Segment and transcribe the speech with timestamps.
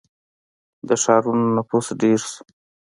[0.87, 2.41] •د ښارونو نفوس ډېر شو.